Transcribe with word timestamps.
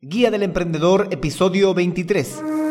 Guía 0.00 0.30
del 0.30 0.44
Emprendedor, 0.44 1.08
episodio 1.10 1.74
23. 1.74 2.67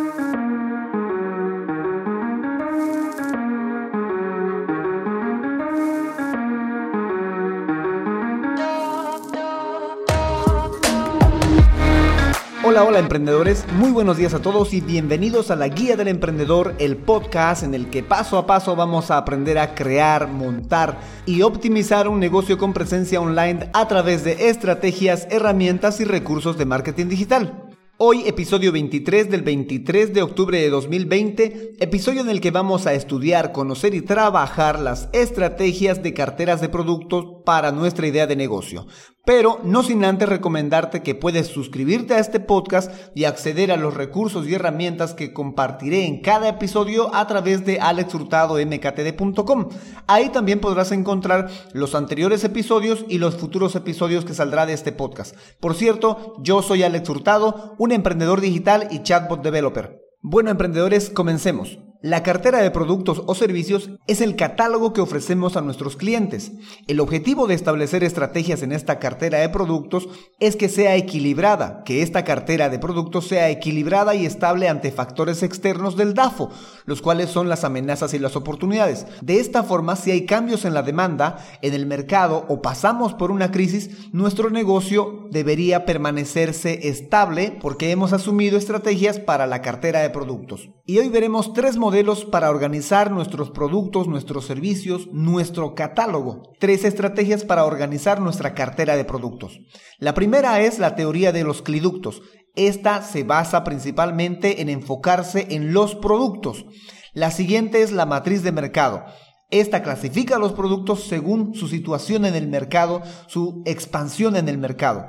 Hola, 12.78 12.90
hola 12.90 13.00
emprendedores, 13.00 13.66
muy 13.74 13.90
buenos 13.90 14.18
días 14.18 14.36
a 14.36 14.42
todos 14.44 14.72
y 14.72 14.82
bienvenidos 14.82 15.50
a 15.50 15.56
la 15.56 15.68
Guía 15.68 15.96
del 15.96 16.10
Emprendedor, 16.10 16.76
el 16.78 16.96
podcast 16.96 17.64
en 17.64 17.74
el 17.74 17.90
que 17.90 18.04
paso 18.04 18.38
a 18.38 18.46
paso 18.46 18.76
vamos 18.76 19.10
a 19.10 19.18
aprender 19.18 19.58
a 19.58 19.74
crear, 19.74 20.28
montar 20.28 21.00
y 21.26 21.42
optimizar 21.42 22.08
un 22.08 22.20
negocio 22.20 22.60
con 22.60 22.74
presencia 22.74 23.20
online 23.20 23.72
a 23.74 23.88
través 23.88 24.24
de 24.24 24.50
estrategias, 24.50 25.28
herramientas 25.32 26.00
y 26.02 26.04
recursos 26.04 26.56
de 26.60 26.66
marketing 26.66 27.08
digital. 27.08 27.64
Hoy 27.98 28.28
episodio 28.28 28.72
23 28.72 29.32
del 29.32 29.42
23 29.42 30.14
de 30.14 30.22
octubre 30.22 30.62
de 30.62 30.70
2020, 30.70 31.78
episodio 31.80 32.22
en 32.22 32.30
el 32.30 32.42
que 32.42 32.52
vamos 32.52 32.86
a 32.86 32.94
estudiar, 32.94 33.54
conocer 33.54 33.96
y 33.96 34.02
trabajar 34.02 34.78
las 34.80 35.10
estrategias 35.14 36.04
de 36.04 36.14
carteras 36.14 36.62
de 36.62 36.70
productos 36.70 37.26
para 37.44 37.72
nuestra 37.72 38.06
idea 38.06 38.28
de 38.28 38.36
negocio. 38.36 38.86
Pero 39.28 39.60
no 39.62 39.84
sin 39.84 40.06
antes 40.06 40.30
recomendarte 40.30 41.04
que 41.04 41.14
puedes 41.14 41.48
suscribirte 41.48 42.14
a 42.14 42.20
este 42.20 42.40
podcast 42.40 42.90
y 43.14 43.26
acceder 43.26 43.74
a 43.74 43.78
los 43.78 43.94
recursos 43.94 44.48
y 44.48 44.54
herramientas 44.54 45.14
que 45.14 45.34
compartiré 45.34 46.06
en 46.06 46.22
cada 46.22 46.48
episodio 46.48 47.14
a 47.14 47.28
través 47.28 47.66
de 47.66 47.82
alexhurtadomktd.com. 47.82 49.68
Ahí 50.08 50.30
también 50.30 50.62
podrás 50.62 50.94
encontrar 50.94 51.50
los 51.74 51.94
anteriores 51.94 52.46
episodios 52.46 53.04
y 53.10 53.18
los 53.18 53.36
futuros 53.36 53.76
episodios 53.76 54.24
que 54.24 54.34
saldrá 54.34 54.66
de 54.66 54.72
este 54.72 54.94
podcast. 54.94 55.36
Por 55.60 55.76
cierto, 55.76 56.36
yo 56.40 56.62
soy 56.62 56.84
Alex 56.84 57.10
Hurtado, 57.10 57.76
un 57.78 57.92
emprendedor 57.92 58.40
digital 58.40 58.88
y 58.92 59.04
chatbot 59.04 59.44
developer. 59.44 60.00
Bueno, 60.22 60.52
emprendedores, 60.52 61.10
comencemos. 61.10 61.80
La 62.04 62.22
cartera 62.22 62.60
de 62.60 62.70
productos 62.70 63.24
o 63.26 63.34
servicios 63.34 63.90
es 64.06 64.22
el 64.22 64.36
catálogo 64.36 64.94
que 64.94 65.02
ofrecemos 65.02 65.58
a 65.58 65.62
nuestros 65.62 65.96
clientes. 65.98 66.52
El 66.86 67.00
objetivo 67.00 67.48
de 67.48 67.56
establecer 67.56 68.04
estrategias 68.04 68.62
en 68.62 68.72
esta 68.72 69.00
cartera 69.00 69.40
de 69.40 69.50
productos 69.50 70.08
es 70.40 70.56
que 70.56 70.70
sea 70.70 70.96
equilibrada, 70.96 71.82
que 71.86 72.04
esta 72.04 72.24
cartera 72.24 72.70
de 72.70 72.78
productos 72.78 73.28
sea 73.28 73.50
equilibrada 73.50 74.14
y 74.14 74.28
estable 74.28 74.70
ante 74.70 74.92
factores 74.92 75.42
externos 75.42 75.98
del 75.98 76.14
DAFO, 76.14 76.52
los 76.86 77.02
cuales 77.02 77.32
son 77.32 77.50
las 77.50 77.64
amenazas 77.64 78.14
y 78.14 78.20
las 78.20 78.36
oportunidades. 78.36 79.08
De 79.24 79.40
esta 79.40 79.64
forma, 79.64 79.96
si 79.96 80.12
hay 80.12 80.28
cambios 80.28 80.66
en 80.66 80.76
la 80.76 80.84
demanda, 80.84 81.44
en 81.64 81.74
el 81.74 81.88
mercado 81.88 82.46
o 82.48 82.62
pasamos 82.62 83.16
por 83.16 83.32
una 83.32 83.50
crisis, 83.50 84.14
nuestro 84.14 84.52
negocio 84.52 85.28
debería 85.32 85.84
permanecerse 85.84 86.90
estable 86.90 87.58
porque 87.60 87.90
hemos 87.90 88.14
asumido 88.14 88.56
estrategias 88.56 89.18
para 89.20 89.48
la 89.48 89.64
cartera 89.64 90.02
de 90.02 90.12
productos. 90.12 90.70
Y 90.86 91.00
hoy 91.00 91.10
veremos 91.10 91.54
tres 91.54 91.76
modelos 91.76 91.87
para 92.32 92.50
organizar 92.50 93.12
nuestros 93.12 93.50
productos, 93.50 94.08
nuestros 94.08 94.46
servicios, 94.46 95.08
nuestro 95.14 95.74
catálogo. 95.74 96.54
Tres 96.60 96.84
estrategias 96.84 97.46
para 97.46 97.66
organizar 97.66 98.20
nuestra 98.20 98.54
cartera 98.54 98.98
de 98.98 99.06
productos. 99.06 99.60
La 99.98 100.14
primera 100.14 100.60
es 100.60 100.80
la 100.80 100.96
teoría 100.96 101.32
de 101.32 101.44
los 101.44 101.62
cliductos. 101.62 102.22
Esta 102.56 103.02
se 103.02 103.24
basa 103.24 103.64
principalmente 103.64 104.62
en 104.62 104.70
enfocarse 104.70 105.48
en 105.52 105.74
los 105.74 105.96
productos. 105.96 106.66
La 107.14 107.32
siguiente 107.32 107.82
es 107.82 107.92
la 107.92 108.06
matriz 108.06 108.44
de 108.44 108.52
mercado. 108.52 109.06
Esta 109.50 109.82
clasifica 109.82 110.40
los 110.40 110.52
productos 110.52 111.06
según 111.06 111.56
su 111.56 111.70
situación 111.70 112.26
en 112.26 112.36
el 112.36 112.48
mercado, 112.48 113.02
su 113.28 113.64
expansión 113.66 114.36
en 114.36 114.50
el 114.50 114.58
mercado. 114.58 115.08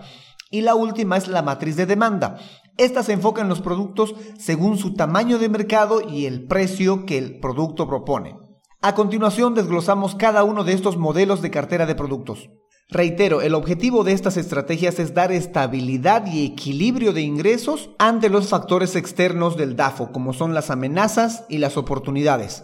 Y 0.50 0.60
la 0.60 0.74
última 0.74 1.16
es 1.16 1.28
la 1.28 1.42
matriz 1.42 1.76
de 1.76 1.86
demanda. 1.86 2.38
Esta 2.78 3.02
se 3.02 3.12
enfoca 3.12 3.42
en 3.42 3.48
los 3.48 3.60
productos 3.60 4.14
según 4.38 4.78
su 4.78 4.94
tamaño 4.94 5.38
de 5.38 5.48
mercado 5.48 6.00
y 6.00 6.26
el 6.26 6.46
precio 6.46 7.06
que 7.06 7.18
el 7.18 7.40
producto 7.40 7.88
propone. 7.88 8.36
A 8.80 8.94
continuación 8.94 9.54
desglosamos 9.54 10.14
cada 10.14 10.44
uno 10.44 10.62
de 10.62 10.74
estos 10.74 10.96
modelos 10.96 11.42
de 11.42 11.50
cartera 11.50 11.86
de 11.86 11.96
productos. 11.96 12.50
Reitero, 12.88 13.42
el 13.42 13.54
objetivo 13.54 14.04
de 14.04 14.12
estas 14.12 14.36
estrategias 14.36 15.00
es 15.00 15.12
dar 15.12 15.32
estabilidad 15.32 16.32
y 16.32 16.46
equilibrio 16.46 17.12
de 17.12 17.22
ingresos 17.22 17.90
ante 17.98 18.30
los 18.30 18.48
factores 18.48 18.94
externos 18.94 19.56
del 19.56 19.74
DAFO, 19.74 20.12
como 20.12 20.32
son 20.32 20.54
las 20.54 20.70
amenazas 20.70 21.44
y 21.48 21.58
las 21.58 21.76
oportunidades. 21.76 22.62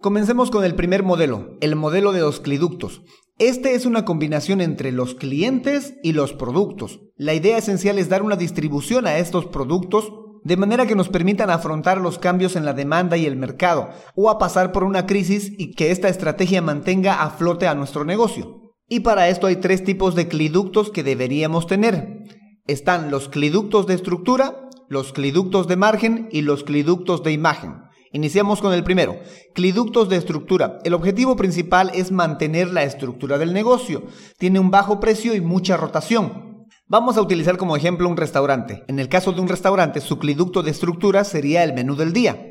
Comencemos 0.00 0.52
con 0.52 0.64
el 0.64 0.76
primer 0.76 1.02
modelo, 1.02 1.58
el 1.60 1.74
modelo 1.74 2.12
de 2.12 2.20
los 2.20 2.38
cliductos. 2.38 3.02
Este 3.40 3.74
es 3.74 3.86
una 3.86 4.04
combinación 4.04 4.60
entre 4.60 4.92
los 4.92 5.14
clientes 5.14 5.94
y 6.02 6.12
los 6.12 6.34
productos. 6.34 7.00
La 7.16 7.32
idea 7.32 7.56
esencial 7.56 7.98
es 7.98 8.10
dar 8.10 8.22
una 8.22 8.36
distribución 8.36 9.06
a 9.06 9.16
estos 9.16 9.46
productos 9.46 10.12
de 10.44 10.58
manera 10.58 10.84
que 10.84 10.94
nos 10.94 11.08
permitan 11.08 11.48
afrontar 11.48 12.02
los 12.02 12.18
cambios 12.18 12.54
en 12.54 12.66
la 12.66 12.74
demanda 12.74 13.16
y 13.16 13.24
el 13.24 13.36
mercado 13.36 13.88
o 14.14 14.28
a 14.28 14.38
pasar 14.38 14.72
por 14.72 14.84
una 14.84 15.06
crisis 15.06 15.50
y 15.56 15.72
que 15.72 15.90
esta 15.90 16.10
estrategia 16.10 16.60
mantenga 16.60 17.22
a 17.22 17.30
flote 17.30 17.66
a 17.66 17.74
nuestro 17.74 18.04
negocio. 18.04 18.74
Y 18.86 19.00
para 19.00 19.30
esto 19.30 19.46
hay 19.46 19.56
tres 19.56 19.84
tipos 19.84 20.14
de 20.14 20.28
cliductos 20.28 20.90
que 20.90 21.02
deberíamos 21.02 21.66
tener. 21.66 22.18
Están 22.66 23.10
los 23.10 23.30
cliductos 23.30 23.86
de 23.86 23.94
estructura, 23.94 24.68
los 24.90 25.14
cliductos 25.14 25.66
de 25.66 25.76
margen 25.76 26.28
y 26.30 26.42
los 26.42 26.62
cliductos 26.62 27.22
de 27.22 27.32
imagen. 27.32 27.84
Iniciamos 28.12 28.60
con 28.60 28.72
el 28.72 28.82
primero, 28.82 29.20
cliductos 29.54 30.08
de 30.08 30.16
estructura. 30.16 30.78
El 30.82 30.94
objetivo 30.94 31.36
principal 31.36 31.92
es 31.94 32.10
mantener 32.10 32.72
la 32.72 32.82
estructura 32.82 33.38
del 33.38 33.52
negocio. 33.52 34.02
Tiene 34.36 34.58
un 34.58 34.72
bajo 34.72 34.98
precio 34.98 35.32
y 35.34 35.40
mucha 35.40 35.76
rotación. 35.76 36.66
Vamos 36.88 37.16
a 37.16 37.22
utilizar 37.22 37.56
como 37.56 37.76
ejemplo 37.76 38.08
un 38.08 38.16
restaurante. 38.16 38.82
En 38.88 38.98
el 38.98 39.08
caso 39.08 39.30
de 39.30 39.40
un 39.40 39.46
restaurante, 39.46 40.00
su 40.00 40.18
cliducto 40.18 40.64
de 40.64 40.72
estructura 40.72 41.22
sería 41.22 41.62
el 41.62 41.72
menú 41.72 41.94
del 41.94 42.12
día, 42.12 42.44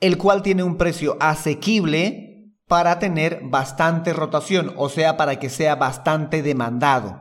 el 0.00 0.16
cual 0.16 0.40
tiene 0.40 0.62
un 0.62 0.78
precio 0.78 1.18
asequible 1.20 2.54
para 2.66 2.98
tener 2.98 3.42
bastante 3.44 4.14
rotación, 4.14 4.72
o 4.78 4.88
sea, 4.88 5.18
para 5.18 5.38
que 5.38 5.50
sea 5.50 5.74
bastante 5.74 6.42
demandado. 6.42 7.20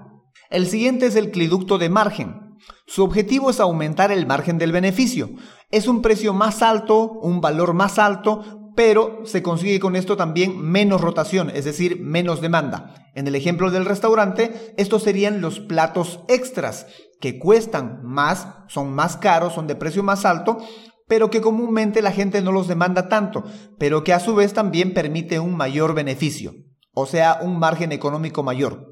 El 0.50 0.68
siguiente 0.68 1.08
es 1.08 1.18
el 1.18 1.32
cliducto 1.32 1.78
de 1.78 1.90
margen. 1.90 2.43
Su 2.86 3.04
objetivo 3.04 3.50
es 3.50 3.60
aumentar 3.60 4.12
el 4.12 4.26
margen 4.26 4.58
del 4.58 4.72
beneficio. 4.72 5.30
Es 5.72 5.88
un 5.88 6.02
precio 6.02 6.34
más 6.34 6.62
alto, 6.62 7.12
un 7.12 7.42
valor 7.42 7.74
más 7.74 7.98
alto, 7.98 8.72
pero 8.76 9.22
se 9.26 9.44
consigue 9.44 9.80
con 9.80 9.96
esto 9.96 10.18
también 10.18 10.60
menos 10.60 11.02
rotación, 11.02 11.50
es 11.50 11.66
decir, 11.66 12.00
menos 12.02 12.42
demanda. 12.42 12.96
En 13.16 13.28
el 13.28 13.36
ejemplo 13.36 13.72
del 13.72 13.86
restaurante, 13.86 14.74
estos 14.78 15.04
serían 15.04 15.42
los 15.42 15.60
platos 15.60 16.22
extras, 16.28 16.88
que 17.22 17.40
cuestan 17.40 18.02
más, 18.04 18.48
son 18.68 18.94
más 18.94 19.18
caros, 19.18 19.54
son 19.54 19.68
de 19.68 19.76
precio 19.76 20.04
más 20.04 20.26
alto, 20.26 20.58
pero 21.08 21.30
que 21.30 21.42
comúnmente 21.42 22.02
la 22.02 22.12
gente 22.12 22.42
no 22.42 22.52
los 22.52 22.68
demanda 22.68 23.08
tanto, 23.08 23.44
pero 23.78 24.04
que 24.04 24.14
a 24.14 24.20
su 24.20 24.36
vez 24.36 24.54
también 24.54 24.94
permite 24.94 25.40
un 25.40 25.56
mayor 25.56 25.94
beneficio, 25.94 26.54
o 26.94 27.06
sea, 27.06 27.40
un 27.42 27.60
margen 27.60 27.92
económico 27.92 28.44
mayor. 28.44 28.88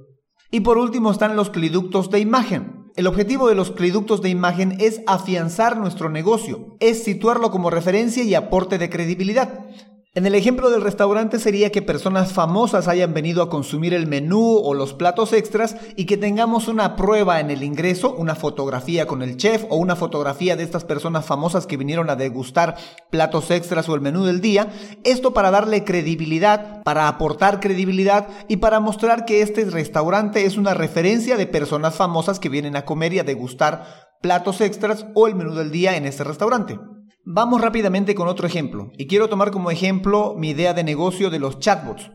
Y 0.52 0.60
por 0.60 0.78
último 0.78 1.12
están 1.12 1.36
los 1.36 1.50
cliductos 1.50 2.10
de 2.12 2.20
imagen. 2.20 2.81
El 2.96 3.08
objetivo 3.08 3.48
de 3.48 3.56
los 3.56 3.72
cliductos 3.72 4.22
de 4.22 4.30
imagen 4.30 4.76
es 4.80 5.02
afianzar 5.08 5.78
nuestro 5.78 6.10
negocio, 6.10 6.76
es 6.82 7.04
situarlo 7.04 7.50
como 7.50 7.70
referencia 7.70 8.24
y 8.24 8.36
aporte 8.36 8.78
de 8.78 8.90
credibilidad. 8.90 9.66
En 10.14 10.26
el 10.26 10.36
ejemplo 10.36 10.70
del 10.70 10.82
restaurante 10.82 11.40
sería 11.40 11.72
que 11.72 11.82
personas 11.82 12.34
famosas 12.34 12.90
hayan 12.90 13.14
venido 13.14 13.42
a 13.42 13.50
consumir 13.50 13.94
el 13.94 14.08
menú 14.08 14.58
o 14.58 14.74
los 14.74 14.94
platos 14.94 15.32
extras 15.32 15.78
y 15.96 16.06
que 16.06 16.18
tengamos 16.18 16.68
una 16.68 16.98
prueba 16.98 17.40
en 17.40 17.50
el 17.50 17.64
ingreso, 17.64 18.14
una 18.16 18.36
fotografía 18.36 19.08
con 19.08 19.22
el 19.22 19.38
chef 19.38 19.64
o 19.70 19.78
una 19.78 19.96
fotografía 19.96 20.58
de 20.58 20.64
estas 20.64 20.84
personas 20.84 21.26
famosas 21.26 21.66
que 21.66 21.78
vinieron 21.78 22.10
a 22.10 22.18
degustar 22.18 22.76
platos 23.10 23.52
extras 23.52 23.88
o 23.88 23.96
el 23.96 24.02
menú 24.02 24.26
del 24.26 24.42
día. 24.42 24.68
Esto 25.06 25.34
para 25.34 25.50
darle 25.50 25.86
credibilidad, 25.86 26.84
para 26.84 27.08
aportar 27.08 27.62
credibilidad 27.62 28.28
y 28.50 28.58
para 28.58 28.82
mostrar 28.82 29.24
que 29.24 29.42
este 29.42 29.64
restaurante 29.64 30.44
es 30.44 30.58
una 30.58 30.74
referencia 30.74 31.38
de 31.38 31.48
personas 31.48 31.96
famosas 31.96 32.38
que 32.42 32.50
vienen 32.50 32.76
a 32.76 32.84
comer 32.84 33.14
y 33.14 33.20
a 33.20 33.24
degustar 33.24 34.10
platos 34.22 34.60
extras 34.60 35.06
o 35.14 35.28
el 35.28 35.36
menú 35.36 35.56
del 35.56 35.72
día 35.72 35.96
en 35.96 36.06
este 36.06 36.26
restaurante. 36.26 36.78
Vamos 37.24 37.62
rápidamente 37.62 38.16
con 38.16 38.28
otro 38.28 38.48
ejemplo, 38.48 38.92
y 38.98 39.06
quiero 39.06 39.30
tomar 39.30 39.52
como 39.52 39.70
ejemplo 39.70 40.34
mi 40.36 40.50
idea 40.50 40.74
de 40.74 40.84
negocio 40.84 41.30
de 41.30 41.38
los 41.38 41.60
chatbots. 41.60 42.10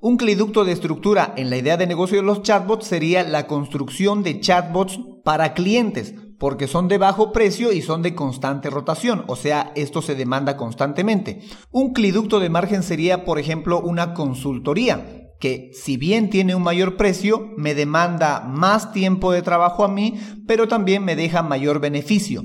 Un 0.00 0.16
cliducto 0.16 0.64
de 0.64 0.72
estructura 0.72 1.34
en 1.36 1.50
la 1.50 1.58
idea 1.58 1.76
de 1.76 1.86
negocio 1.86 2.16
de 2.16 2.22
los 2.22 2.42
chatbots 2.42 2.86
sería 2.86 3.24
la 3.24 3.46
construcción 3.46 4.22
de 4.22 4.40
chatbots 4.40 5.00
para 5.22 5.52
clientes, 5.52 6.14
porque 6.38 6.66
son 6.66 6.88
de 6.88 6.96
bajo 6.96 7.30
precio 7.30 7.72
y 7.72 7.82
son 7.82 8.00
de 8.00 8.14
constante 8.14 8.70
rotación, 8.70 9.24
o 9.26 9.36
sea, 9.36 9.70
esto 9.76 10.00
se 10.00 10.14
demanda 10.14 10.56
constantemente. 10.56 11.42
Un 11.70 11.92
cliducto 11.92 12.40
de 12.40 12.48
margen 12.48 12.82
sería, 12.82 13.26
por 13.26 13.38
ejemplo, 13.38 13.82
una 13.82 14.14
consultoría, 14.14 15.34
que 15.38 15.72
si 15.74 15.98
bien 15.98 16.30
tiene 16.30 16.54
un 16.54 16.62
mayor 16.62 16.96
precio, 16.96 17.50
me 17.58 17.74
demanda 17.74 18.40
más 18.48 18.92
tiempo 18.92 19.30
de 19.30 19.42
trabajo 19.42 19.84
a 19.84 19.88
mí, 19.88 20.18
pero 20.46 20.68
también 20.68 21.04
me 21.04 21.16
deja 21.16 21.42
mayor 21.42 21.80
beneficio. 21.80 22.44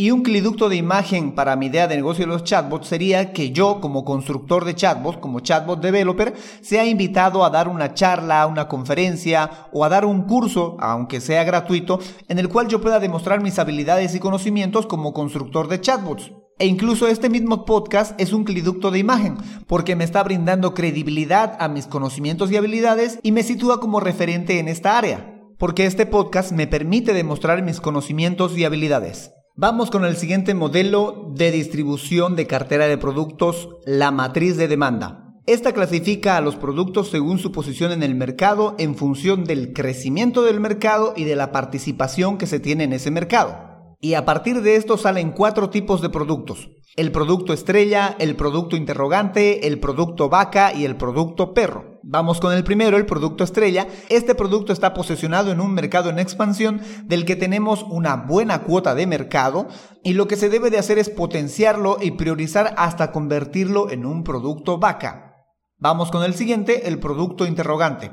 Y 0.00 0.12
un 0.12 0.22
cliducto 0.22 0.70
de 0.70 0.76
imagen 0.76 1.32
para 1.32 1.56
mi 1.56 1.66
idea 1.66 1.86
de 1.86 1.94
negocio 1.94 2.24
de 2.24 2.32
los 2.32 2.42
chatbots 2.42 2.88
sería 2.88 3.34
que 3.34 3.50
yo, 3.50 3.82
como 3.82 4.02
constructor 4.02 4.64
de 4.64 4.74
chatbots, 4.74 5.18
como 5.18 5.40
chatbot 5.40 5.82
developer, 5.82 6.32
sea 6.62 6.86
invitado 6.86 7.44
a 7.44 7.50
dar 7.50 7.68
una 7.68 7.92
charla, 7.92 8.46
una 8.46 8.66
conferencia 8.66 9.68
o 9.74 9.84
a 9.84 9.90
dar 9.90 10.06
un 10.06 10.22
curso, 10.22 10.78
aunque 10.80 11.20
sea 11.20 11.44
gratuito, 11.44 12.00
en 12.28 12.38
el 12.38 12.48
cual 12.48 12.68
yo 12.68 12.80
pueda 12.80 12.98
demostrar 12.98 13.42
mis 13.42 13.58
habilidades 13.58 14.14
y 14.14 14.20
conocimientos 14.20 14.86
como 14.86 15.12
constructor 15.12 15.68
de 15.68 15.82
chatbots. 15.82 16.32
E 16.58 16.66
incluso 16.66 17.06
este 17.06 17.28
mismo 17.28 17.66
podcast 17.66 18.18
es 18.18 18.32
un 18.32 18.44
cliducto 18.44 18.90
de 18.90 19.00
imagen, 19.00 19.36
porque 19.66 19.96
me 19.96 20.04
está 20.04 20.22
brindando 20.22 20.72
credibilidad 20.72 21.58
a 21.60 21.68
mis 21.68 21.86
conocimientos 21.86 22.50
y 22.50 22.56
habilidades 22.56 23.18
y 23.22 23.32
me 23.32 23.42
sitúa 23.42 23.80
como 23.80 24.00
referente 24.00 24.60
en 24.60 24.68
esta 24.68 24.96
área, 24.96 25.38
porque 25.58 25.84
este 25.84 26.06
podcast 26.06 26.52
me 26.52 26.66
permite 26.66 27.12
demostrar 27.12 27.62
mis 27.62 27.82
conocimientos 27.82 28.56
y 28.56 28.64
habilidades. 28.64 29.32
Vamos 29.56 29.90
con 29.90 30.04
el 30.04 30.16
siguiente 30.16 30.54
modelo 30.54 31.32
de 31.34 31.50
distribución 31.50 32.36
de 32.36 32.46
cartera 32.46 32.86
de 32.86 32.96
productos, 32.96 33.68
la 33.84 34.10
matriz 34.10 34.56
de 34.56 34.68
demanda. 34.68 35.34
Esta 35.46 35.72
clasifica 35.72 36.36
a 36.36 36.40
los 36.40 36.54
productos 36.54 37.10
según 37.10 37.38
su 37.38 37.50
posición 37.50 37.90
en 37.90 38.04
el 38.04 38.14
mercado 38.14 38.76
en 38.78 38.94
función 38.94 39.44
del 39.44 39.72
crecimiento 39.72 40.42
del 40.42 40.60
mercado 40.60 41.14
y 41.16 41.24
de 41.24 41.34
la 41.34 41.50
participación 41.50 42.38
que 42.38 42.46
se 42.46 42.60
tiene 42.60 42.84
en 42.84 42.92
ese 42.92 43.10
mercado. 43.10 43.96
Y 44.00 44.14
a 44.14 44.24
partir 44.24 44.62
de 44.62 44.76
esto 44.76 44.96
salen 44.96 45.32
cuatro 45.32 45.68
tipos 45.68 46.00
de 46.00 46.10
productos. 46.10 46.70
El 46.96 47.10
producto 47.10 47.52
estrella, 47.52 48.16
el 48.18 48.36
producto 48.36 48.76
interrogante, 48.76 49.66
el 49.66 49.80
producto 49.80 50.28
vaca 50.28 50.72
y 50.72 50.84
el 50.84 50.96
producto 50.96 51.52
perro. 51.52 51.89
Vamos 52.02 52.40
con 52.40 52.52
el 52.54 52.64
primero, 52.64 52.96
el 52.96 53.04
producto 53.04 53.44
estrella. 53.44 53.86
Este 54.08 54.34
producto 54.34 54.72
está 54.72 54.94
posicionado 54.94 55.52
en 55.52 55.60
un 55.60 55.74
mercado 55.74 56.08
en 56.08 56.18
expansión 56.18 56.80
del 57.04 57.24
que 57.24 57.36
tenemos 57.36 57.82
una 57.82 58.16
buena 58.16 58.62
cuota 58.62 58.94
de 58.94 59.06
mercado 59.06 59.68
y 60.02 60.14
lo 60.14 60.26
que 60.26 60.36
se 60.36 60.48
debe 60.48 60.70
de 60.70 60.78
hacer 60.78 60.98
es 60.98 61.10
potenciarlo 61.10 61.98
y 62.00 62.12
priorizar 62.12 62.74
hasta 62.78 63.12
convertirlo 63.12 63.90
en 63.90 64.06
un 64.06 64.24
producto 64.24 64.78
vaca. 64.78 65.34
Vamos 65.78 66.10
con 66.10 66.24
el 66.24 66.34
siguiente, 66.34 66.88
el 66.88 67.00
producto 67.00 67.46
interrogante. 67.46 68.12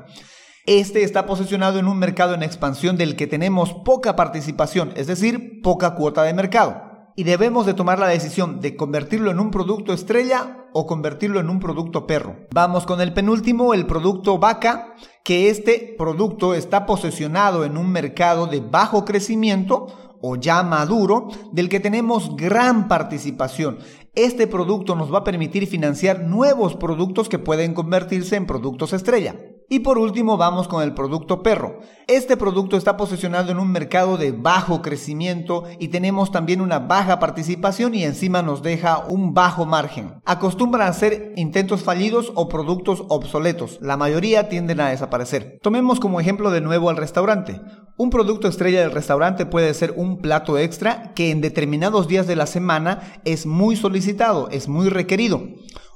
Este 0.66 1.02
está 1.02 1.24
posicionado 1.24 1.78
en 1.78 1.86
un 1.86 1.98
mercado 1.98 2.34
en 2.34 2.42
expansión 2.42 2.98
del 2.98 3.16
que 3.16 3.26
tenemos 3.26 3.72
poca 3.84 4.16
participación, 4.16 4.92
es 4.96 5.06
decir, 5.06 5.60
poca 5.62 5.94
cuota 5.94 6.24
de 6.24 6.34
mercado. 6.34 6.87
Y 7.18 7.24
debemos 7.24 7.66
de 7.66 7.74
tomar 7.74 7.98
la 7.98 8.06
decisión 8.06 8.60
de 8.60 8.76
convertirlo 8.76 9.32
en 9.32 9.40
un 9.40 9.50
producto 9.50 9.92
estrella 9.92 10.68
o 10.72 10.86
convertirlo 10.86 11.40
en 11.40 11.50
un 11.50 11.58
producto 11.58 12.06
perro. 12.06 12.46
Vamos 12.54 12.86
con 12.86 13.00
el 13.00 13.12
penúltimo, 13.12 13.74
el 13.74 13.86
producto 13.86 14.38
vaca, 14.38 14.94
que 15.24 15.50
este 15.50 15.96
producto 15.98 16.54
está 16.54 16.86
posicionado 16.86 17.64
en 17.64 17.76
un 17.76 17.90
mercado 17.90 18.46
de 18.46 18.60
bajo 18.60 19.04
crecimiento 19.04 19.88
o 20.22 20.36
ya 20.36 20.62
maduro, 20.62 21.26
del 21.50 21.68
que 21.68 21.80
tenemos 21.80 22.36
gran 22.36 22.86
participación. 22.86 23.78
Este 24.14 24.46
producto 24.46 24.94
nos 24.94 25.12
va 25.12 25.18
a 25.18 25.24
permitir 25.24 25.66
financiar 25.66 26.20
nuevos 26.20 26.76
productos 26.76 27.28
que 27.28 27.40
pueden 27.40 27.74
convertirse 27.74 28.36
en 28.36 28.46
productos 28.46 28.92
estrella. 28.92 29.34
Y 29.70 29.80
por 29.80 29.98
último 29.98 30.38
vamos 30.38 30.66
con 30.66 30.82
el 30.82 30.94
producto 30.94 31.42
perro. 31.42 31.80
Este 32.06 32.38
producto 32.38 32.78
está 32.78 32.96
posicionado 32.96 33.52
en 33.52 33.58
un 33.58 33.70
mercado 33.70 34.16
de 34.16 34.32
bajo 34.32 34.80
crecimiento 34.80 35.64
y 35.78 35.88
tenemos 35.88 36.32
también 36.32 36.62
una 36.62 36.78
baja 36.78 37.18
participación 37.18 37.94
y 37.94 38.02
encima 38.02 38.40
nos 38.40 38.62
deja 38.62 39.04
un 39.10 39.34
bajo 39.34 39.66
margen. 39.66 40.14
Acostumbran 40.24 40.88
a 40.88 40.92
ser 40.94 41.34
intentos 41.36 41.82
fallidos 41.82 42.32
o 42.34 42.48
productos 42.48 43.04
obsoletos. 43.10 43.78
La 43.82 43.98
mayoría 43.98 44.48
tienden 44.48 44.80
a 44.80 44.88
desaparecer. 44.88 45.58
Tomemos 45.62 46.00
como 46.00 46.18
ejemplo 46.18 46.50
de 46.50 46.62
nuevo 46.62 46.88
al 46.88 46.96
restaurante. 46.96 47.60
Un 47.98 48.08
producto 48.08 48.48
estrella 48.48 48.80
del 48.80 48.92
restaurante 48.92 49.44
puede 49.44 49.74
ser 49.74 49.92
un 49.96 50.22
plato 50.22 50.56
extra 50.56 51.12
que 51.14 51.30
en 51.30 51.42
determinados 51.42 52.08
días 52.08 52.26
de 52.26 52.36
la 52.36 52.46
semana 52.46 53.20
es 53.26 53.44
muy 53.44 53.76
solicitado, 53.76 54.48
es 54.50 54.66
muy 54.66 54.88
requerido. 54.88 55.42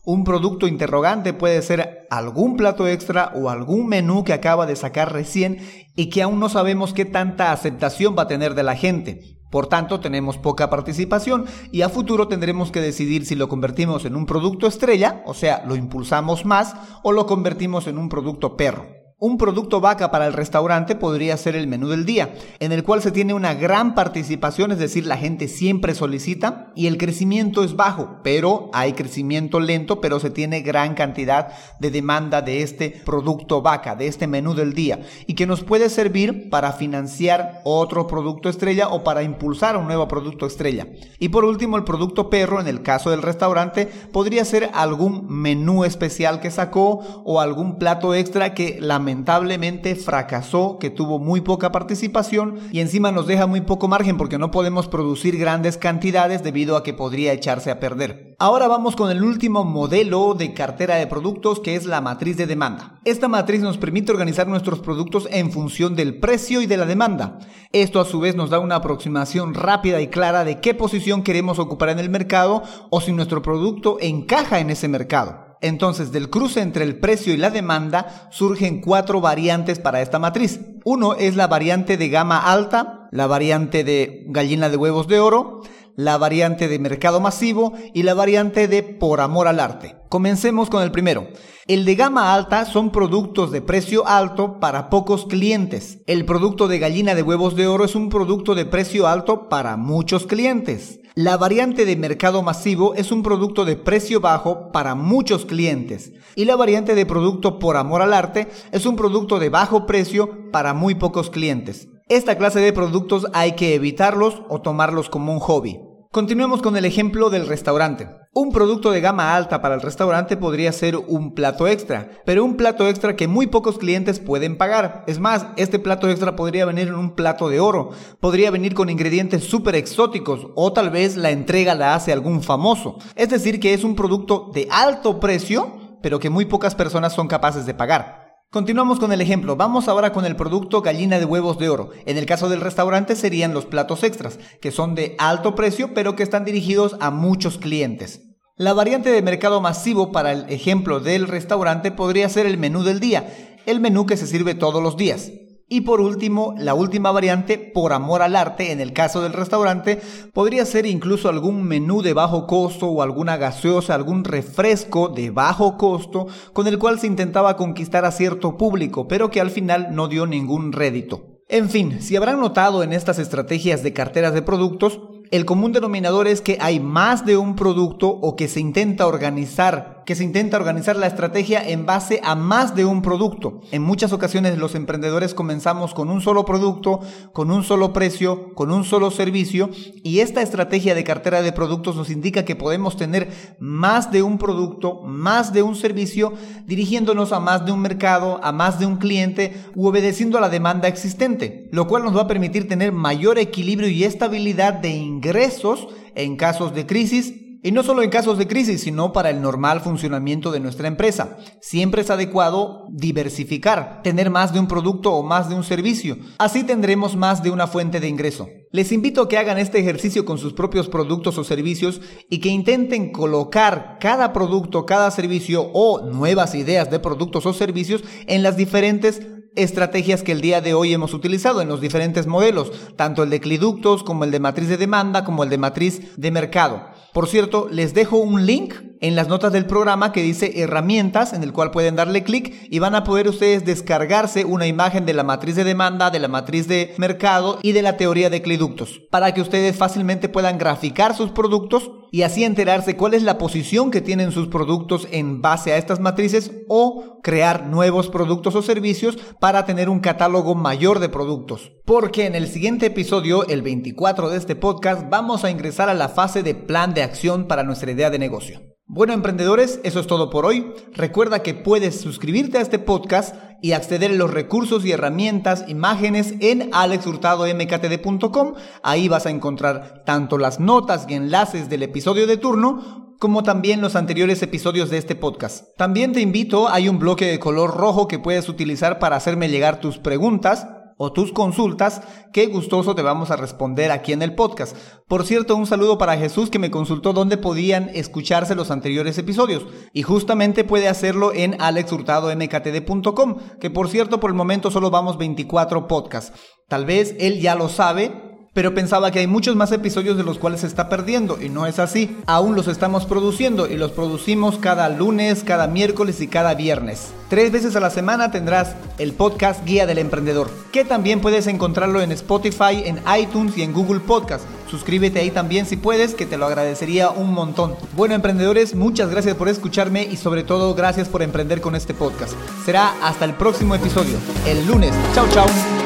Un 0.04 0.24
producto 0.24 0.66
interrogante 0.66 1.32
puede 1.32 1.62
ser 1.62 2.08
algún 2.10 2.56
plato 2.56 2.88
extra 2.88 3.30
o 3.36 3.50
algún 3.50 3.86
menú 3.86 4.24
que 4.24 4.32
acaba 4.32 4.66
de 4.66 4.74
sacar 4.74 5.12
recién 5.12 5.60
y 5.94 6.10
que 6.10 6.22
aún 6.22 6.40
no 6.40 6.48
sabemos 6.48 6.92
qué 6.92 7.04
tanta 7.04 7.52
aceptación 7.52 8.16
va 8.18 8.22
a 8.22 8.28
tener 8.28 8.56
de 8.56 8.64
la 8.64 8.74
gente. 8.74 9.38
Por 9.48 9.68
tanto, 9.68 10.00
tenemos 10.00 10.38
poca 10.38 10.70
participación 10.70 11.44
y 11.70 11.82
a 11.82 11.88
futuro 11.88 12.26
tendremos 12.26 12.72
que 12.72 12.80
decidir 12.80 13.26
si 13.26 13.36
lo 13.36 13.48
convertimos 13.48 14.04
en 14.04 14.16
un 14.16 14.26
producto 14.26 14.66
estrella, 14.66 15.22
o 15.24 15.34
sea, 15.34 15.62
lo 15.68 15.76
impulsamos 15.76 16.44
más, 16.44 16.74
o 17.04 17.12
lo 17.12 17.26
convertimos 17.26 17.86
en 17.86 17.98
un 17.98 18.08
producto 18.08 18.56
perro. 18.56 19.01
Un 19.24 19.38
producto 19.38 19.80
vaca 19.80 20.10
para 20.10 20.26
el 20.26 20.32
restaurante 20.32 20.96
podría 20.96 21.36
ser 21.36 21.54
el 21.54 21.68
menú 21.68 21.86
del 21.86 22.04
día, 22.04 22.34
en 22.58 22.72
el 22.72 22.82
cual 22.82 23.02
se 23.02 23.12
tiene 23.12 23.34
una 23.34 23.54
gran 23.54 23.94
participación, 23.94 24.72
es 24.72 24.80
decir, 24.80 25.06
la 25.06 25.16
gente 25.16 25.46
siempre 25.46 25.94
solicita 25.94 26.72
y 26.74 26.88
el 26.88 26.98
crecimiento 26.98 27.62
es 27.62 27.76
bajo, 27.76 28.16
pero 28.24 28.68
hay 28.72 28.94
crecimiento 28.94 29.60
lento, 29.60 30.00
pero 30.00 30.18
se 30.18 30.30
tiene 30.30 30.62
gran 30.62 30.94
cantidad 30.94 31.52
de 31.78 31.92
demanda 31.92 32.42
de 32.42 32.62
este 32.62 33.00
producto 33.04 33.62
vaca, 33.62 33.94
de 33.94 34.08
este 34.08 34.26
menú 34.26 34.54
del 34.54 34.74
día, 34.74 35.02
y 35.28 35.34
que 35.34 35.46
nos 35.46 35.62
puede 35.62 35.88
servir 35.88 36.50
para 36.50 36.72
financiar 36.72 37.60
otro 37.62 38.08
producto 38.08 38.48
estrella 38.48 38.88
o 38.88 39.04
para 39.04 39.22
impulsar 39.22 39.76
un 39.76 39.86
nuevo 39.86 40.08
producto 40.08 40.46
estrella. 40.46 40.88
Y 41.20 41.28
por 41.28 41.44
último, 41.44 41.76
el 41.76 41.84
producto 41.84 42.28
perro, 42.28 42.60
en 42.60 42.66
el 42.66 42.82
caso 42.82 43.10
del 43.10 43.22
restaurante, 43.22 43.86
podría 43.86 44.44
ser 44.44 44.70
algún 44.74 45.28
menú 45.28 45.84
especial 45.84 46.40
que 46.40 46.50
sacó 46.50 47.22
o 47.24 47.40
algún 47.40 47.78
plato 47.78 48.16
extra 48.16 48.52
que 48.52 48.78
la 48.80 48.98
lamentablemente 49.12 49.94
fracasó, 49.94 50.78
que 50.80 50.88
tuvo 50.88 51.18
muy 51.18 51.42
poca 51.42 51.70
participación 51.70 52.58
y 52.72 52.80
encima 52.80 53.12
nos 53.12 53.26
deja 53.26 53.46
muy 53.46 53.60
poco 53.60 53.86
margen 53.86 54.16
porque 54.16 54.38
no 54.38 54.50
podemos 54.50 54.88
producir 54.88 55.36
grandes 55.36 55.76
cantidades 55.76 56.42
debido 56.42 56.78
a 56.78 56.82
que 56.82 56.94
podría 56.94 57.34
echarse 57.34 57.70
a 57.70 57.78
perder. 57.78 58.34
Ahora 58.38 58.68
vamos 58.68 58.96
con 58.96 59.10
el 59.10 59.22
último 59.22 59.64
modelo 59.64 60.32
de 60.32 60.54
cartera 60.54 60.96
de 60.96 61.06
productos 61.06 61.60
que 61.60 61.76
es 61.76 61.84
la 61.84 62.00
matriz 62.00 62.38
de 62.38 62.46
demanda. 62.46 63.00
Esta 63.04 63.28
matriz 63.28 63.60
nos 63.60 63.76
permite 63.76 64.12
organizar 64.12 64.48
nuestros 64.48 64.80
productos 64.80 65.28
en 65.30 65.52
función 65.52 65.94
del 65.94 66.18
precio 66.18 66.62
y 66.62 66.66
de 66.66 66.78
la 66.78 66.86
demanda. 66.86 67.38
Esto 67.72 68.00
a 68.00 68.06
su 68.06 68.18
vez 68.18 68.34
nos 68.34 68.48
da 68.48 68.60
una 68.60 68.76
aproximación 68.76 69.52
rápida 69.52 70.00
y 70.00 70.08
clara 70.08 70.44
de 70.44 70.60
qué 70.60 70.72
posición 70.72 71.22
queremos 71.22 71.58
ocupar 71.58 71.90
en 71.90 71.98
el 71.98 72.08
mercado 72.08 72.62
o 72.88 73.02
si 73.02 73.12
nuestro 73.12 73.42
producto 73.42 73.98
encaja 74.00 74.58
en 74.58 74.70
ese 74.70 74.88
mercado. 74.88 75.51
Entonces, 75.62 76.12
del 76.12 76.28
cruce 76.28 76.60
entre 76.60 76.84
el 76.84 76.98
precio 76.98 77.32
y 77.32 77.38
la 77.38 77.50
demanda 77.50 78.28
surgen 78.30 78.80
cuatro 78.80 79.20
variantes 79.20 79.78
para 79.78 80.02
esta 80.02 80.18
matriz. 80.18 80.60
Uno 80.84 81.14
es 81.14 81.36
la 81.36 81.46
variante 81.46 81.96
de 81.96 82.08
gama 82.08 82.52
alta, 82.52 83.08
la 83.12 83.28
variante 83.28 83.84
de 83.84 84.24
gallina 84.26 84.68
de 84.68 84.76
huevos 84.76 85.06
de 85.06 85.20
oro, 85.20 85.60
la 85.96 86.18
variante 86.18 86.68
de 86.68 86.78
mercado 86.78 87.20
masivo 87.20 87.74
y 87.94 88.02
la 88.02 88.14
variante 88.14 88.66
de 88.66 88.82
por 88.82 89.20
amor 89.20 89.46
al 89.46 89.60
arte. 89.60 89.96
Comencemos 90.08 90.68
con 90.68 90.82
el 90.82 90.90
primero. 90.90 91.28
El 91.66 91.84
de 91.84 91.94
gama 91.94 92.34
alta 92.34 92.64
son 92.64 92.90
productos 92.90 93.52
de 93.52 93.62
precio 93.62 94.06
alto 94.06 94.58
para 94.58 94.90
pocos 94.90 95.26
clientes. 95.26 96.00
El 96.06 96.24
producto 96.24 96.66
de 96.66 96.80
gallina 96.80 97.14
de 97.14 97.22
huevos 97.22 97.54
de 97.54 97.68
oro 97.68 97.84
es 97.84 97.94
un 97.94 98.08
producto 98.08 98.54
de 98.54 98.64
precio 98.64 99.06
alto 99.06 99.48
para 99.48 99.76
muchos 99.76 100.26
clientes. 100.26 100.98
La 101.14 101.36
variante 101.36 101.84
de 101.84 101.94
mercado 101.94 102.42
masivo 102.42 102.94
es 102.94 103.12
un 103.12 103.22
producto 103.22 103.66
de 103.66 103.76
precio 103.76 104.20
bajo 104.20 104.72
para 104.72 104.94
muchos 104.94 105.44
clientes. 105.44 106.14
Y 106.36 106.46
la 106.46 106.56
variante 106.56 106.94
de 106.94 107.04
producto 107.04 107.58
por 107.58 107.76
amor 107.76 108.00
al 108.00 108.14
arte 108.14 108.48
es 108.70 108.86
un 108.86 108.96
producto 108.96 109.38
de 109.38 109.50
bajo 109.50 109.84
precio 109.84 110.50
para 110.50 110.72
muy 110.72 110.94
pocos 110.94 111.28
clientes. 111.28 111.88
Esta 112.08 112.38
clase 112.38 112.60
de 112.60 112.72
productos 112.72 113.26
hay 113.34 113.52
que 113.52 113.74
evitarlos 113.74 114.40
o 114.48 114.62
tomarlos 114.62 115.10
como 115.10 115.34
un 115.34 115.40
hobby. 115.40 115.80
Continuemos 116.10 116.62
con 116.62 116.78
el 116.78 116.86
ejemplo 116.86 117.28
del 117.28 117.46
restaurante. 117.46 118.21
Un 118.34 118.50
producto 118.50 118.90
de 118.90 119.02
gama 119.02 119.36
alta 119.36 119.60
para 119.60 119.74
el 119.74 119.82
restaurante 119.82 120.38
podría 120.38 120.72
ser 120.72 120.96
un 120.96 121.34
plato 121.34 121.68
extra, 121.68 122.08
pero 122.24 122.46
un 122.46 122.56
plato 122.56 122.88
extra 122.88 123.14
que 123.14 123.28
muy 123.28 123.46
pocos 123.46 123.76
clientes 123.76 124.20
pueden 124.20 124.56
pagar. 124.56 125.04
Es 125.06 125.18
más, 125.18 125.48
este 125.56 125.78
plato 125.78 126.08
extra 126.08 126.34
podría 126.34 126.64
venir 126.64 126.88
en 126.88 126.94
un 126.94 127.14
plato 127.14 127.50
de 127.50 127.60
oro, 127.60 127.90
podría 128.20 128.50
venir 128.50 128.72
con 128.72 128.88
ingredientes 128.88 129.44
súper 129.44 129.74
exóticos 129.74 130.46
o 130.54 130.72
tal 130.72 130.88
vez 130.88 131.18
la 131.18 131.30
entrega 131.30 131.74
la 131.74 131.94
hace 131.94 132.10
algún 132.10 132.42
famoso. 132.42 132.96
Es 133.16 133.28
decir, 133.28 133.60
que 133.60 133.74
es 133.74 133.84
un 133.84 133.94
producto 133.94 134.50
de 134.54 134.66
alto 134.70 135.20
precio, 135.20 135.98
pero 136.00 136.18
que 136.18 136.30
muy 136.30 136.46
pocas 136.46 136.74
personas 136.74 137.12
son 137.12 137.28
capaces 137.28 137.66
de 137.66 137.74
pagar. 137.74 138.21
Continuamos 138.52 138.98
con 138.98 139.12
el 139.12 139.22
ejemplo. 139.22 139.56
Vamos 139.56 139.88
ahora 139.88 140.12
con 140.12 140.26
el 140.26 140.36
producto 140.36 140.82
gallina 140.82 141.18
de 141.18 141.24
huevos 141.24 141.58
de 141.58 141.70
oro. 141.70 141.88
En 142.04 142.18
el 142.18 142.26
caso 142.26 142.50
del 142.50 142.60
restaurante 142.60 143.16
serían 143.16 143.54
los 143.54 143.64
platos 143.64 144.02
extras, 144.02 144.38
que 144.60 144.70
son 144.70 144.94
de 144.94 145.16
alto 145.18 145.54
precio 145.54 145.94
pero 145.94 146.16
que 146.16 146.22
están 146.22 146.44
dirigidos 146.44 146.96
a 147.00 147.10
muchos 147.10 147.56
clientes. 147.56 148.24
La 148.58 148.74
variante 148.74 149.10
de 149.10 149.22
mercado 149.22 149.62
masivo 149.62 150.12
para 150.12 150.32
el 150.32 150.50
ejemplo 150.50 151.00
del 151.00 151.28
restaurante 151.28 151.92
podría 151.92 152.28
ser 152.28 152.44
el 152.44 152.58
menú 152.58 152.82
del 152.82 153.00
día, 153.00 153.56
el 153.64 153.80
menú 153.80 154.04
que 154.04 154.18
se 154.18 154.26
sirve 154.26 154.54
todos 154.54 154.82
los 154.82 154.98
días. 154.98 155.32
Y 155.74 155.80
por 155.80 156.02
último, 156.02 156.54
la 156.58 156.74
última 156.74 157.12
variante, 157.12 157.56
por 157.56 157.94
amor 157.94 158.20
al 158.20 158.36
arte, 158.36 158.72
en 158.72 158.80
el 158.82 158.92
caso 158.92 159.22
del 159.22 159.32
restaurante, 159.32 160.02
podría 160.34 160.66
ser 160.66 160.84
incluso 160.84 161.30
algún 161.30 161.62
menú 161.62 162.02
de 162.02 162.12
bajo 162.12 162.46
costo 162.46 162.88
o 162.88 163.00
alguna 163.00 163.38
gaseosa, 163.38 163.94
algún 163.94 164.22
refresco 164.22 165.08
de 165.08 165.30
bajo 165.30 165.78
costo 165.78 166.26
con 166.52 166.66
el 166.66 166.78
cual 166.78 167.00
se 167.00 167.06
intentaba 167.06 167.56
conquistar 167.56 168.04
a 168.04 168.12
cierto 168.12 168.58
público, 168.58 169.08
pero 169.08 169.30
que 169.30 169.40
al 169.40 169.48
final 169.48 169.94
no 169.94 170.08
dio 170.08 170.26
ningún 170.26 170.72
rédito. 170.72 171.40
En 171.48 171.70
fin, 171.70 172.02
si 172.02 172.16
habrán 172.16 172.38
notado 172.38 172.82
en 172.82 172.92
estas 172.92 173.18
estrategias 173.18 173.82
de 173.82 173.94
carteras 173.94 174.34
de 174.34 174.42
productos, 174.42 175.00
El 175.32 175.46
común 175.46 175.72
denominador 175.72 176.28
es 176.28 176.42
que 176.42 176.58
hay 176.60 176.78
más 176.78 177.24
de 177.24 177.38
un 177.38 177.56
producto 177.56 178.08
o 178.10 178.36
que 178.36 178.48
se 178.48 178.60
intenta 178.60 179.06
organizar, 179.06 180.01
que 180.04 180.14
se 180.14 180.24
intenta 180.24 180.56
organizar 180.56 180.96
la 180.96 181.06
estrategia 181.06 181.66
en 181.66 181.86
base 181.86 182.20
a 182.22 182.34
más 182.34 182.74
de 182.74 182.84
un 182.84 183.02
producto. 183.02 183.60
En 183.70 183.82
muchas 183.82 184.12
ocasiones 184.12 184.58
los 184.58 184.74
emprendedores 184.74 185.34
comenzamos 185.34 185.94
con 185.94 186.10
un 186.10 186.20
solo 186.20 186.44
producto, 186.44 187.00
con 187.32 187.50
un 187.50 187.64
solo 187.64 187.92
precio, 187.92 188.54
con 188.54 188.72
un 188.72 188.84
solo 188.84 189.10
servicio 189.10 189.70
y 190.02 190.20
esta 190.20 190.42
estrategia 190.42 190.94
de 190.94 191.04
cartera 191.04 191.42
de 191.42 191.52
productos 191.52 191.96
nos 191.96 192.10
indica 192.10 192.44
que 192.44 192.56
podemos 192.56 192.96
tener 192.96 193.30
más 193.58 194.10
de 194.10 194.22
un 194.22 194.38
producto, 194.38 195.02
más 195.02 195.52
de 195.52 195.62
un 195.62 195.76
servicio, 195.76 196.32
dirigiéndonos 196.66 197.32
a 197.32 197.40
más 197.40 197.64
de 197.64 197.72
un 197.72 197.80
mercado, 197.80 198.40
a 198.42 198.52
más 198.52 198.78
de 198.78 198.86
un 198.86 198.96
cliente 198.96 199.54
u 199.74 199.86
obedeciendo 199.86 200.38
a 200.38 200.40
la 200.40 200.48
demanda 200.48 200.88
existente, 200.88 201.68
lo 201.72 201.86
cual 201.86 202.04
nos 202.04 202.16
va 202.16 202.22
a 202.22 202.28
permitir 202.28 202.68
tener 202.68 202.92
mayor 202.92 203.38
equilibrio 203.38 203.88
y 203.88 204.04
estabilidad 204.04 204.74
de 204.74 204.90
ingresos 204.90 205.88
en 206.14 206.36
casos 206.36 206.74
de 206.74 206.86
crisis 206.86 207.41
y 207.62 207.72
no 207.72 207.82
solo 207.82 208.02
en 208.02 208.10
casos 208.10 208.38
de 208.38 208.48
crisis, 208.48 208.82
sino 208.82 209.12
para 209.12 209.30
el 209.30 209.40
normal 209.40 209.80
funcionamiento 209.80 210.50
de 210.50 210.60
nuestra 210.60 210.88
empresa. 210.88 211.36
Siempre 211.60 212.02
es 212.02 212.10
adecuado 212.10 212.86
diversificar, 212.90 214.02
tener 214.02 214.30
más 214.30 214.52
de 214.52 214.60
un 214.60 214.66
producto 214.66 215.12
o 215.12 215.22
más 215.22 215.48
de 215.48 215.54
un 215.54 215.64
servicio. 215.64 216.16
Así 216.38 216.64
tendremos 216.64 217.16
más 217.16 217.42
de 217.42 217.50
una 217.50 217.66
fuente 217.66 218.00
de 218.00 218.08
ingreso. 218.08 218.48
Les 218.72 218.90
invito 218.90 219.22
a 219.22 219.28
que 219.28 219.38
hagan 219.38 219.58
este 219.58 219.78
ejercicio 219.78 220.24
con 220.24 220.38
sus 220.38 220.54
propios 220.54 220.88
productos 220.88 221.38
o 221.38 221.44
servicios 221.44 222.00
y 222.28 222.40
que 222.40 222.48
intenten 222.48 223.12
colocar 223.12 223.98
cada 224.00 224.32
producto, 224.32 224.86
cada 224.86 225.10
servicio 225.10 225.70
o 225.72 226.00
nuevas 226.00 226.54
ideas 226.54 226.90
de 226.90 226.98
productos 226.98 227.46
o 227.46 227.52
servicios 227.52 228.02
en 228.26 228.42
las 228.42 228.56
diferentes 228.56 229.20
estrategias 229.56 230.22
que 230.22 230.32
el 230.32 230.40
día 230.40 230.60
de 230.60 230.74
hoy 230.74 230.92
hemos 230.92 231.14
utilizado 231.14 231.60
en 231.60 231.68
los 231.68 231.80
diferentes 231.80 232.26
modelos, 232.26 232.72
tanto 232.96 233.22
el 233.22 233.30
de 233.30 233.40
cliductos 233.40 234.02
como 234.02 234.24
el 234.24 234.30
de 234.30 234.40
matriz 234.40 234.68
de 234.68 234.76
demanda 234.76 235.24
como 235.24 235.44
el 235.44 235.50
de 235.50 235.58
matriz 235.58 236.16
de 236.16 236.30
mercado. 236.30 236.88
Por 237.12 237.28
cierto, 237.28 237.68
les 237.70 237.92
dejo 237.92 238.16
un 238.16 238.46
link 238.46 238.74
en 239.02 239.16
las 239.16 239.28
notas 239.28 239.52
del 239.52 239.66
programa 239.66 240.12
que 240.12 240.22
dice 240.22 240.62
herramientas 240.62 241.32
en 241.32 241.42
el 241.42 241.52
cual 241.52 241.70
pueden 241.72 241.96
darle 241.96 242.22
clic 242.22 242.68
y 242.70 242.78
van 242.78 242.94
a 242.94 243.04
poder 243.04 243.28
ustedes 243.28 243.64
descargarse 243.64 244.44
una 244.44 244.66
imagen 244.66 245.04
de 245.04 245.12
la 245.12 245.24
matriz 245.24 245.56
de 245.56 245.64
demanda, 245.64 246.10
de 246.10 246.20
la 246.20 246.28
matriz 246.28 246.68
de 246.68 246.94
mercado 246.98 247.58
y 247.62 247.72
de 247.72 247.82
la 247.82 247.96
teoría 247.96 248.30
de 248.30 248.42
cliductos 248.42 249.00
para 249.10 249.34
que 249.34 249.40
ustedes 249.40 249.76
fácilmente 249.76 250.28
puedan 250.28 250.56
graficar 250.56 251.14
sus 251.16 251.32
productos 251.32 251.90
y 252.12 252.22
así 252.22 252.44
enterarse 252.44 252.94
cuál 252.94 253.14
es 253.14 253.22
la 253.22 253.38
posición 253.38 253.90
que 253.90 254.02
tienen 254.02 254.32
sus 254.32 254.48
productos 254.48 255.08
en 255.10 255.40
base 255.40 255.72
a 255.72 255.78
estas 255.78 255.98
matrices 255.98 256.52
o 256.68 257.18
crear 257.22 257.66
nuevos 257.66 258.10
productos 258.10 258.54
o 258.54 258.60
servicios 258.60 259.16
para 259.40 259.64
tener 259.64 259.88
un 259.88 260.00
catálogo 260.00 260.54
mayor 260.54 260.98
de 260.98 261.08
productos. 261.08 261.72
Porque 261.86 262.26
en 262.26 262.34
el 262.34 262.48
siguiente 262.48 262.86
episodio, 262.86 263.48
el 263.48 263.62
24 263.62 264.28
de 264.28 264.36
este 264.36 264.54
podcast, 264.54 265.08
vamos 265.08 265.42
a 265.42 265.50
ingresar 265.50 265.88
a 265.88 265.94
la 265.94 266.10
fase 266.10 266.42
de 266.42 266.54
plan 266.54 266.92
de 266.92 267.02
acción 267.02 267.48
para 267.48 267.62
nuestra 267.62 267.90
idea 267.90 268.10
de 268.10 268.18
negocio. 268.18 268.60
Bueno, 268.94 269.14
emprendedores, 269.14 269.80
eso 269.84 270.00
es 270.00 270.06
todo 270.06 270.28
por 270.28 270.44
hoy. 270.44 270.70
Recuerda 270.92 271.42
que 271.42 271.54
puedes 271.54 271.98
suscribirte 271.98 272.58
a 272.58 272.60
este 272.60 272.78
podcast 272.78 273.34
y 273.62 273.72
acceder 273.72 274.10
a 274.10 274.14
los 274.16 274.30
recursos 274.30 274.84
y 274.84 274.92
herramientas, 274.92 275.64
imágenes 275.66 276.34
en 276.40 276.68
alexhurtadomktd.com. 276.74 278.52
Ahí 278.82 279.08
vas 279.08 279.24
a 279.24 279.30
encontrar 279.30 280.02
tanto 280.04 280.36
las 280.36 280.60
notas 280.60 281.06
y 281.08 281.14
enlaces 281.14 281.70
del 281.70 281.84
episodio 281.84 282.26
de 282.26 282.36
turno 282.36 283.16
como 283.18 283.42
también 283.42 283.80
los 283.80 283.96
anteriores 283.96 284.42
episodios 284.42 284.90
de 284.90 284.98
este 284.98 285.14
podcast. 285.14 285.74
También 285.78 286.12
te 286.12 286.20
invito, 286.20 286.68
hay 286.68 286.90
un 286.90 286.98
bloque 286.98 287.24
de 287.24 287.38
color 287.38 287.74
rojo 287.74 288.06
que 288.08 288.18
puedes 288.18 288.50
utilizar 288.50 288.98
para 288.98 289.16
hacerme 289.16 289.48
llegar 289.48 289.80
tus 289.80 289.96
preguntas 289.96 290.66
o 290.96 291.12
tus 291.12 291.32
consultas, 291.32 292.02
qué 292.32 292.46
gustoso 292.46 292.94
te 292.94 293.02
vamos 293.02 293.30
a 293.30 293.36
responder 293.36 293.90
aquí 293.90 294.12
en 294.12 294.22
el 294.22 294.34
podcast. 294.34 294.76
Por 295.08 295.24
cierto, 295.24 295.56
un 295.56 295.66
saludo 295.66 295.98
para 295.98 296.16
Jesús 296.16 296.50
que 296.50 296.58
me 296.58 296.70
consultó 296.70 297.12
dónde 297.12 297.36
podían 297.36 297.90
escucharse 297.94 298.54
los 298.54 298.70
anteriores 298.70 299.18
episodios 299.18 299.66
y 299.92 300.02
justamente 300.02 300.64
puede 300.64 300.88
hacerlo 300.88 301.32
en 301.34 301.60
alexhurtadomktd.com, 301.60 303.36
que 303.60 303.70
por 303.70 303.88
cierto 303.88 304.20
por 304.20 304.30
el 304.30 304.36
momento 304.36 304.70
solo 304.70 304.90
vamos 304.90 305.18
24 305.18 305.86
podcasts. 305.86 306.32
Tal 306.68 306.86
vez 306.86 307.14
él 307.18 307.40
ya 307.40 307.54
lo 307.54 307.68
sabe, 307.68 308.31
pero 308.54 308.74
pensaba 308.74 309.10
que 309.10 309.20
hay 309.20 309.26
muchos 309.26 309.56
más 309.56 309.72
episodios 309.72 310.16
de 310.16 310.24
los 310.24 310.38
cuales 310.38 310.60
se 310.60 310.66
está 310.66 310.88
perdiendo 310.88 311.40
y 311.40 311.48
no 311.48 311.66
es 311.66 311.78
así. 311.78 312.16
Aún 312.26 312.54
los 312.54 312.68
estamos 312.68 313.06
produciendo 313.06 313.66
y 313.66 313.76
los 313.76 313.92
producimos 313.92 314.58
cada 314.58 314.88
lunes, 314.88 315.42
cada 315.44 315.66
miércoles 315.66 316.20
y 316.20 316.28
cada 316.28 316.54
viernes. 316.54 317.12
Tres 317.28 317.50
veces 317.50 317.76
a 317.76 317.80
la 317.80 317.90
semana 317.90 318.30
tendrás 318.30 318.76
el 318.98 319.12
podcast 319.12 319.64
Guía 319.64 319.86
del 319.86 319.98
Emprendedor, 319.98 320.50
que 320.70 320.84
también 320.84 321.20
puedes 321.20 321.46
encontrarlo 321.46 322.02
en 322.02 322.12
Spotify, 322.12 322.82
en 322.84 323.00
iTunes 323.18 323.56
y 323.56 323.62
en 323.62 323.72
Google 323.72 324.00
Podcast. 324.00 324.44
Suscríbete 324.70 325.20
ahí 325.20 325.30
también 325.30 325.66
si 325.66 325.76
puedes, 325.76 326.14
que 326.14 326.26
te 326.26 326.36
lo 326.38 326.46
agradecería 326.46 327.10
un 327.10 327.32
montón. 327.32 327.74
Bueno, 327.94 328.14
emprendedores, 328.14 328.74
muchas 328.74 329.10
gracias 329.10 329.36
por 329.36 329.48
escucharme 329.48 330.04
y 330.04 330.16
sobre 330.16 330.44
todo 330.44 330.74
gracias 330.74 331.08
por 331.08 331.22
emprender 331.22 331.60
con 331.60 331.74
este 331.74 331.94
podcast. 331.94 332.32
Será 332.64 332.94
hasta 333.02 333.24
el 333.24 333.34
próximo 333.34 333.74
episodio, 333.74 334.16
el 334.46 334.66
lunes. 334.66 334.94
Chao, 335.14 335.26
chao. 335.30 335.81